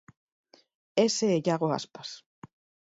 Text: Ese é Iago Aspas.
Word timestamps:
Ese 1.07 1.25
é 1.29 1.37
Iago 1.45 1.67
Aspas. 1.79 2.09